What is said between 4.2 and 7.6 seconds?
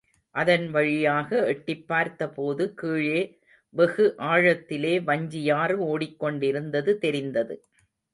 ஆழத்திலே வஞ்சியாறு ஓடிக் கொண்டிருந்தது தெரிந்தது.